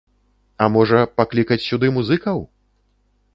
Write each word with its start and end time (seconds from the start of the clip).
А 0.63 0.69
можа, 0.77 1.01
паклікаць 1.19 1.59
сюды 1.69 1.87
музыкаў? 1.99 2.43